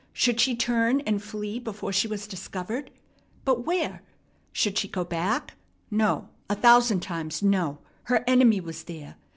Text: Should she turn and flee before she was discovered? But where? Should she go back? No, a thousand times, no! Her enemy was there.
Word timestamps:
Should 0.13 0.39
she 0.41 0.55
turn 0.55 1.01
and 1.01 1.21
flee 1.21 1.59
before 1.59 1.93
she 1.93 2.07
was 2.07 2.25
discovered? 2.25 2.89
But 3.45 3.67
where? 3.67 4.01
Should 4.51 4.79
she 4.79 4.87
go 4.87 5.03
back? 5.03 5.53
No, 5.91 6.29
a 6.49 6.55
thousand 6.55 7.01
times, 7.01 7.43
no! 7.43 7.77
Her 8.05 8.23
enemy 8.25 8.61
was 8.61 8.81
there. 8.85 9.17